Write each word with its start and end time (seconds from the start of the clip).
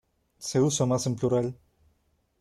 Se 0.39 0.59
usa 0.59 0.87
más 0.87 1.05
en 1.05 1.15
plural. 1.15 1.55